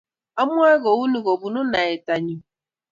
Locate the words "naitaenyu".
1.71-2.37